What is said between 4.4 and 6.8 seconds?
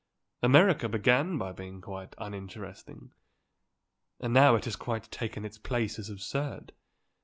it has quite taken its place as absurd.